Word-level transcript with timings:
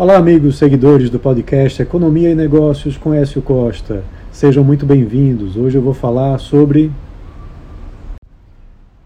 Olá, 0.00 0.16
amigos 0.16 0.56
seguidores 0.56 1.10
do 1.10 1.18
podcast 1.18 1.82
Economia 1.82 2.30
e 2.30 2.34
Negócios 2.34 2.96
com 2.96 3.12
Écio 3.12 3.42
Costa. 3.42 4.02
Sejam 4.32 4.64
muito 4.64 4.86
bem-vindos. 4.86 5.58
Hoje 5.58 5.76
eu 5.76 5.82
vou 5.82 5.92
falar 5.92 6.38
sobre 6.38 6.90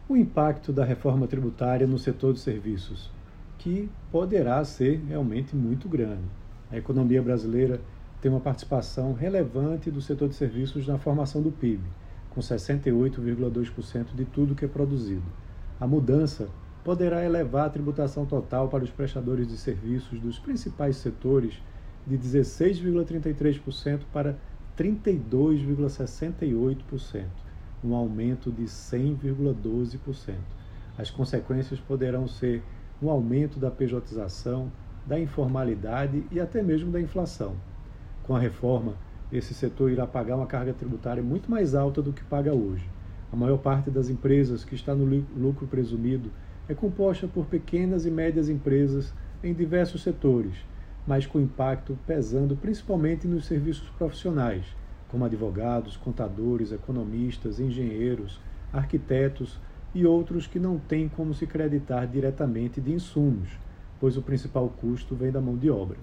o 0.09 0.17
impacto 0.17 0.73
da 0.73 0.85
reforma 0.85 1.27
tributária 1.27 1.85
no 1.85 1.99
setor 1.99 2.33
de 2.33 2.39
serviços, 2.39 3.11
que 3.59 3.91
poderá 4.13 4.65
ser 4.65 5.03
realmente 5.09 5.57
muito 5.57 5.89
grande. 5.89 6.23
A 6.71 6.77
economia 6.77 7.21
brasileira 7.21 7.81
tem 8.23 8.31
uma 8.31 8.39
participação 8.39 9.15
relevante 9.15 9.91
do 9.91 10.01
setor 10.01 10.29
de 10.29 10.37
serviços 10.37 10.87
na 10.87 10.97
formação 10.97 11.43
do 11.43 11.51
PIB, 11.51 11.83
com 12.31 12.41
68,2% 12.41 14.15
de 14.15 14.25
tudo 14.27 14.55
que 14.55 14.65
é 14.65 14.69
produzido. 14.69 15.25
A 15.81 15.89
mudança 15.89 16.49
poderá 16.85 17.25
elevar 17.25 17.67
a 17.67 17.71
tributação 17.71 18.25
total 18.27 18.69
para 18.69 18.85
os 18.85 18.91
prestadores 18.91 19.49
de 19.49 19.57
serviços 19.57 20.21
dos 20.21 20.39
principais 20.39 20.97
setores 20.97 21.63
de 22.07 22.19
16,33% 22.19 24.01
para 24.13 24.37
32,68%, 24.77 27.25
um 27.83 27.95
aumento 27.95 28.53
de 28.53 28.65
100,12%. 28.65 30.35
As 30.99 31.11
consequências 31.11 31.81
poderão 31.81 32.29
ser 32.29 32.63
um 33.03 33.09
aumento 33.09 33.59
da 33.59 33.71
pejotização, 33.71 34.71
da 35.07 35.19
informalidade 35.19 36.23
e 36.31 36.39
até 36.39 36.63
mesmo 36.63 36.93
da 36.93 37.01
inflação. 37.01 37.57
Com 38.23 38.37
a 38.37 38.39
reforma, 38.39 38.93
esse 39.33 39.55
setor 39.55 39.91
irá 39.91 40.07
pagar 40.07 40.37
uma 40.37 40.47
carga 40.47 40.75
tributária 40.75 41.23
muito 41.23 41.51
mais 41.51 41.75
alta 41.75 42.03
do 42.03 42.13
que 42.13 42.23
paga 42.25 42.53
hoje. 42.53 42.87
A 43.33 43.37
maior 43.37 43.57
parte 43.59 43.91
das 43.91 44.11
empresas 44.11 44.65
que 44.65 44.75
está 44.75 44.95
no 44.95 45.25
lucro 45.37 45.67
presumido 45.67 46.31
é 46.69 46.75
composta 46.75 47.27
por 47.27 47.47
pequenas 47.47 48.07
e 48.07 48.11
médias 48.11 48.49
empresas 48.49 49.13
em 49.43 49.53
diversos 49.53 50.03
setores, 50.03 50.57
mas 51.07 51.27
com 51.27 51.41
impacto 51.41 51.99
pesando 52.07 52.57
principalmente 52.57 53.27
nos 53.27 53.45
serviços 53.47 53.89
profissionais, 53.91 54.65
como 55.09 55.25
advogados, 55.25 55.97
contadores, 55.97 56.73
economistas, 56.73 57.61
engenheiros, 57.61 58.41
arquitetos 58.73 59.61
e 59.95 60.05
outros 60.05 60.47
que 60.47 60.59
não 60.59 60.79
têm 60.79 61.09
como 61.09 61.35
se 61.35 61.47
creditar 61.47 62.07
diretamente 62.07 62.81
de 62.81 62.93
insumos, 62.93 63.51
pois 64.01 64.17
o 64.17 64.23
principal 64.23 64.69
custo 64.69 65.15
vem 65.15 65.31
da 65.31 65.41
mão 65.41 65.57
de 65.57 65.71
obra. 65.71 65.99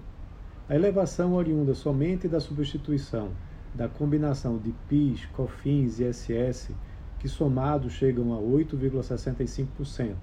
A 0.68 0.74
elevação 0.74 1.34
oriunda 1.34 1.74
somente 1.74 2.28
da 2.28 2.40
substituição 2.40 3.30
da 3.74 3.88
combinação 3.88 4.58
de 4.58 4.72
PIS, 4.88 5.26
COFINS 5.26 5.98
e 6.00 6.04
ISS, 6.04 6.72
que 7.18 7.28
somados 7.28 7.92
chegam 7.92 8.34
a 8.34 8.38
8,65%, 8.38 10.16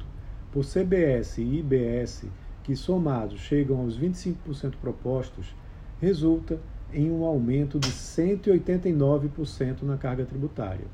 por 0.52 0.66
CBS 0.66 1.38
e 1.42 1.60
IBS, 1.60 2.26
que 2.64 2.76
somados 2.76 3.40
chegam 3.40 3.80
aos 3.80 4.00
25% 4.00 4.76
propostos, 4.82 5.56
resulta 6.02 6.60
em 6.94 7.10
um 7.12 7.24
aumento 7.24 7.80
de 7.80 7.90
189% 7.90 9.84
na 9.84 9.98
carga 9.98 10.26
tributária. 10.26 10.86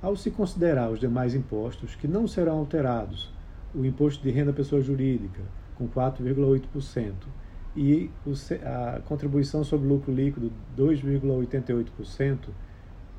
Ao 0.00 0.16
se 0.16 0.30
considerar 0.30 0.90
os 0.90 0.98
demais 1.00 1.34
impostos, 1.34 1.94
que 1.94 2.08
não 2.08 2.26
serão 2.26 2.58
alterados, 2.58 3.32
o 3.74 3.84
imposto 3.84 4.22
de 4.22 4.30
renda 4.30 4.52
pessoa 4.52 4.82
jurídica, 4.82 5.40
com 5.76 5.88
4,8%, 5.88 7.14
e 7.74 8.10
a 8.64 9.00
contribuição 9.00 9.64
sobre 9.64 9.88
lucro 9.88 10.12
líquido, 10.12 10.52
2,88%, 10.76 12.48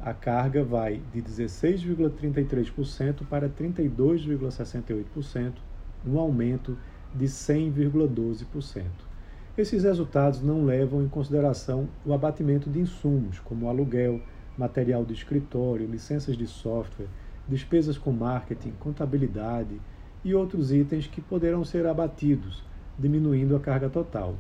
a 0.06 0.14
carga 0.14 0.66
vai 0.66 1.02
de 1.14 1.22
16,33% 1.22 3.26
para 3.30 3.48
32,68%, 3.48 5.54
um 6.06 6.20
aumento 6.20 6.78
de 7.16 7.24
100,12%. 7.26 8.84
Esses 9.58 9.84
resultados 9.84 10.42
não 10.42 10.66
levam 10.66 11.02
em 11.04 11.08
consideração 11.08 11.88
o 12.06 12.12
abatimento 12.12 12.70
de 12.70 12.82
insumos, 12.82 13.40
como 13.40 13.70
aluguel, 13.70 14.20
material 14.58 15.06
de 15.06 15.14
escritório, 15.14 15.88
licenças 15.88 16.36
de 16.36 16.48
software, 16.48 17.08
despesas 17.48 17.98
com 17.98 18.12
marketing, 18.12 18.74
contabilidade 18.80 19.80
e 20.24 20.36
outros 20.36 20.74
itens 20.74 21.08
que 21.08 21.22
poderão 21.22 21.64
ser 21.64 21.86
abatidos, 21.86 22.62
diminuindo 23.00 23.56
a 23.56 23.60
carga 23.60 23.90
total. 23.90 24.36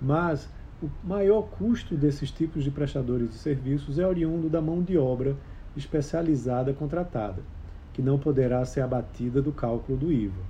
Mas 0.00 0.48
o 0.82 0.90
maior 1.02 1.42
custo 1.42 1.96
desses 1.96 2.30
tipos 2.30 2.62
de 2.62 2.70
prestadores 2.70 3.30
de 3.30 3.36
serviços 3.36 3.98
é 3.98 4.06
oriundo 4.06 4.48
da 4.48 4.60
mão 4.60 4.82
de 4.82 4.98
obra 4.98 5.34
especializada 5.74 6.72
contratada, 6.74 7.42
que 7.92 8.02
não 8.02 8.18
poderá 8.18 8.64
ser 8.64 8.82
abatida 8.82 9.40
do 9.40 9.52
cálculo 9.52 9.96
do 9.96 10.12
IVA. 10.12 10.42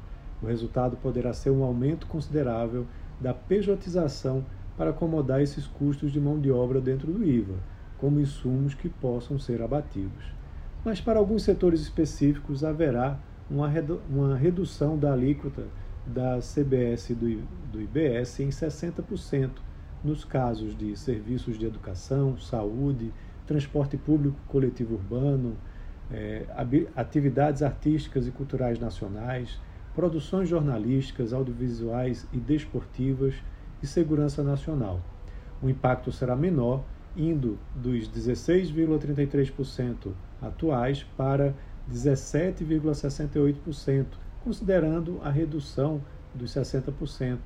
O 0.43 0.47
resultado 0.47 0.97
poderá 0.97 1.33
ser 1.33 1.51
um 1.51 1.63
aumento 1.63 2.07
considerável 2.07 2.87
da 3.21 3.33
pejotização 3.33 4.45
para 4.77 4.91
acomodar 4.91 5.41
esses 5.41 5.67
custos 5.67 6.13
de 6.13 6.21
mão 6.21 6.39
de 6.41 6.51
obra 6.51 6.81
dentro 6.81 7.13
do 7.13 7.25
IVA, 7.25 7.55
como 7.97 8.21
insumos 8.21 8.75
que 8.75 8.89
possam 8.89 9.39
ser 9.39 9.63
abatidos. 9.63 10.25
Mas 10.85 11.01
para 11.01 11.19
alguns 11.19 11.43
setores 11.43 11.81
específicos 11.81 12.65
haverá 12.65 13.19
uma, 13.51 13.69
redu 13.69 14.01
uma 14.11 14.37
redução 14.37 14.99
da 14.99 15.13
alíquota 15.13 15.65
da 16.05 16.39
CBS 16.41 17.15
do, 17.15 17.43
do 17.73 17.81
IBS 17.81 18.41
em 18.41 18.49
60%, 18.49 19.51
nos 20.03 20.25
casos 20.25 20.77
de 20.77 20.97
serviços 20.97 21.57
de 21.59 21.67
educação, 21.67 22.39
saúde, 22.39 23.13
transporte 23.47 23.97
público 23.97 24.37
coletivo 24.49 24.95
urbano, 24.95 25.57
é, 26.11 26.45
atividades 26.95 27.63
artísticas 27.63 28.27
e 28.27 28.31
culturais 28.31 28.79
nacionais, 28.79 29.59
produções 29.95 30.47
jornalísticas, 30.49 31.33
audiovisuais 31.33 32.27
e 32.33 32.39
desportivas 32.39 33.35
e 33.83 33.87
segurança 33.87 34.43
nacional. 34.43 35.01
O 35.63 35.71
impacto 35.71 36.13
será 36.13 36.37
menor, 36.37 36.85
indo 37.17 37.59
dos 37.75 38.11
16,33% 38.11 40.13
atuais 40.43 41.03
para 41.17 41.55
17,68%, 41.91 44.05
considerando 44.45 45.19
a 45.25 45.31
redução 45.31 46.03
dos 46.35 46.55
60% 46.55 47.39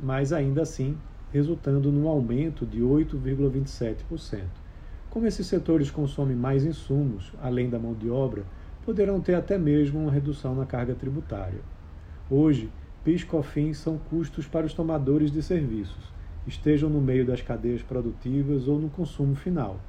mas 0.00 0.32
ainda 0.32 0.62
assim 0.62 0.96
resultando 1.32 1.90
num 1.90 2.08
aumento 2.08 2.66
de 2.66 2.80
8,27%. 2.80 4.42
Como 5.08 5.26
esses 5.26 5.46
setores 5.46 5.90
consomem 5.90 6.36
mais 6.36 6.64
insumos, 6.64 7.32
além 7.40 7.70
da 7.70 7.78
mão 7.78 7.94
de 7.94 8.10
obra, 8.10 8.44
poderão 8.84 9.20
ter 9.20 9.34
até 9.34 9.56
mesmo 9.58 10.00
uma 10.00 10.10
redução 10.10 10.54
na 10.54 10.66
carga 10.66 10.94
tributária. 10.94 11.60
Hoje, 12.30 12.70
PIS 13.04 13.22
e 13.22 13.26
COFINS 13.26 13.78
são 13.78 13.98
custos 13.98 14.46
para 14.46 14.66
os 14.66 14.74
tomadores 14.74 15.30
de 15.30 15.42
serviços, 15.42 16.12
estejam 16.46 16.88
no 16.88 17.00
meio 17.00 17.26
das 17.26 17.40
cadeias 17.40 17.82
produtivas 17.82 18.68
ou 18.68 18.78
no 18.78 18.88
consumo 18.88 19.34
final. 19.34 19.80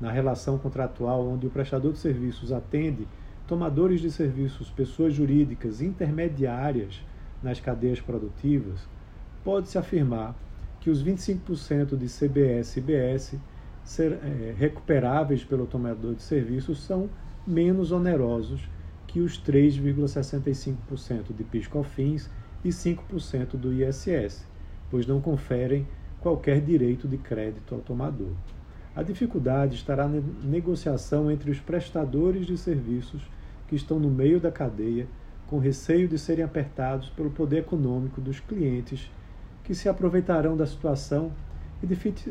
Na 0.00 0.10
relação 0.10 0.58
contratual 0.58 1.26
onde 1.26 1.46
o 1.46 1.50
prestador 1.50 1.92
de 1.92 1.98
serviços 1.98 2.52
atende 2.52 3.06
tomadores 3.46 4.00
de 4.00 4.10
serviços, 4.10 4.70
pessoas 4.70 5.14
jurídicas 5.14 5.80
intermediárias 5.80 7.02
nas 7.42 7.58
cadeias 7.58 8.00
produtivas, 8.00 8.86
pode-se 9.48 9.78
afirmar 9.78 10.38
que 10.78 10.90
os 10.90 11.02
25% 11.02 11.96
de 11.96 12.06
CBS 12.06 12.76
e 12.76 12.80
IBS 12.80 13.34
ser, 13.82 14.12
é, 14.12 14.54
recuperáveis 14.54 15.42
pelo 15.42 15.66
tomador 15.66 16.14
de 16.14 16.20
serviços 16.20 16.84
são 16.84 17.08
menos 17.46 17.90
onerosos 17.90 18.68
que 19.06 19.20
os 19.20 19.42
3,65% 19.42 21.34
de 21.34 21.44
PIS/COFINS 21.44 22.28
e 22.62 22.68
5% 22.68 23.56
do 23.56 23.72
ISS, 23.72 24.44
pois 24.90 25.06
não 25.06 25.18
conferem 25.18 25.88
qualquer 26.20 26.60
direito 26.60 27.08
de 27.08 27.16
crédito 27.16 27.74
ao 27.74 27.80
tomador. 27.80 28.34
A 28.94 29.02
dificuldade 29.02 29.76
estará 29.76 30.06
na 30.06 30.20
negociação 30.44 31.30
entre 31.30 31.50
os 31.50 31.58
prestadores 31.58 32.46
de 32.46 32.58
serviços 32.58 33.22
que 33.66 33.76
estão 33.76 33.98
no 33.98 34.10
meio 34.10 34.38
da 34.40 34.52
cadeia, 34.52 35.06
com 35.46 35.58
receio 35.58 36.06
de 36.06 36.18
serem 36.18 36.44
apertados 36.44 37.08
pelo 37.08 37.30
poder 37.30 37.60
econômico 37.60 38.20
dos 38.20 38.40
clientes 38.40 39.10
que 39.68 39.74
se 39.74 39.86
aproveitarão 39.86 40.56
da 40.56 40.64
situação 40.64 41.30
e 41.82 41.86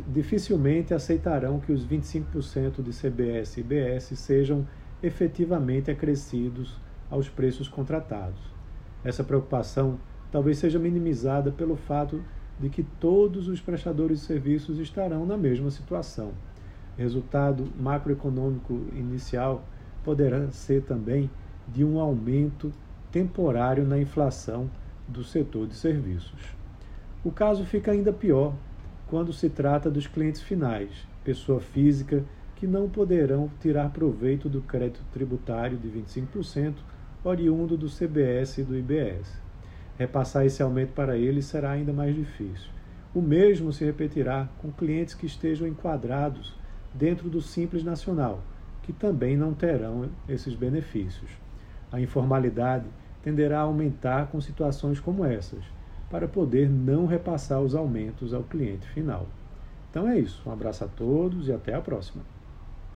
dificilmente 0.07 0.91
aceitarão 0.91 1.59
que 1.59 1.71
os 1.71 1.85
25% 1.85 2.81
de 2.81 2.91
CBS 2.91 3.57
e 3.57 3.59
IBS 3.59 4.05
sejam 4.15 4.67
efetivamente 5.03 5.91
acrescidos 5.91 6.81
aos 7.11 7.29
preços 7.29 7.69
contratados. 7.69 8.41
Essa 9.03 9.23
preocupação 9.23 9.99
talvez 10.31 10.57
seja 10.57 10.79
minimizada 10.79 11.51
pelo 11.51 11.75
fato 11.75 12.23
de 12.59 12.69
que 12.69 12.81
todos 12.81 13.47
os 13.47 13.61
prestadores 13.61 14.21
de 14.21 14.25
serviços 14.25 14.79
estarão 14.79 15.23
na 15.23 15.37
mesma 15.37 15.69
situação. 15.69 16.31
Resultado 16.97 17.71
macroeconômico 17.79 18.87
inicial 18.93 19.63
poderá 20.03 20.49
ser 20.49 20.81
também 20.81 21.29
de 21.67 21.85
um 21.85 21.99
aumento 21.99 22.73
temporário 23.11 23.85
na 23.85 23.99
inflação 23.99 24.67
do 25.07 25.23
setor 25.23 25.67
de 25.67 25.75
serviços. 25.75 26.57
O 27.23 27.31
caso 27.31 27.65
fica 27.65 27.91
ainda 27.91 28.13
pior 28.13 28.53
quando 29.07 29.33
se 29.33 29.49
trata 29.49 29.89
dos 29.89 30.05
clientes 30.05 30.41
finais, 30.41 30.91
pessoa 31.23 31.59
física 31.59 32.23
que 32.55 32.67
não 32.67 32.89
poderão 32.89 33.49
tirar 33.59 33.89
proveito 33.89 34.47
do 34.49 34.61
crédito 34.61 35.03
tributário 35.11 35.77
de 35.77 35.87
25% 35.89 36.75
oriundo 37.23 37.75
do 37.75 37.87
CBS 37.89 38.59
e 38.59 38.63
do 38.63 38.77
IBS. 38.77 39.41
repassar 39.97 40.45
esse 40.45 40.61
aumento 40.61 40.93
para 40.93 41.17
eles 41.17 41.45
será 41.45 41.71
ainda 41.71 41.91
mais 41.91 42.15
difícil. 42.15 42.69
O 43.15 43.21
mesmo 43.21 43.73
se 43.73 43.83
repetirá 43.83 44.47
com 44.59 44.71
clientes 44.71 45.15
que 45.15 45.25
estejam 45.25 45.67
enquadrados 45.67 46.55
dentro 46.93 47.29
do 47.29 47.41
Simples 47.41 47.83
Nacional, 47.83 48.43
que 48.83 48.93
também 48.93 49.35
não 49.35 49.53
terão 49.53 50.09
esses 50.29 50.53
benefícios. 50.53 51.31
A 51.91 51.99
informalidade 51.99 52.85
tenderá 53.23 53.59
a 53.59 53.63
aumentar 53.63 54.27
com 54.27 54.39
situações 54.39 54.99
como 54.99 55.25
essas, 55.25 55.63
para 56.09 56.27
poder 56.27 56.69
não 56.69 57.05
repassar 57.05 57.61
os 57.61 57.75
aumentos 57.75 58.33
ao 58.33 58.43
cliente 58.43 58.87
final. 58.89 59.27
Então 59.89 60.07
é 60.07 60.19
isso. 60.19 60.41
Um 60.45 60.51
abraço 60.51 60.83
a 60.83 60.87
todos 60.87 61.47
e 61.47 61.51
até 61.51 61.73
a 61.73 61.81
próxima. 61.81 62.23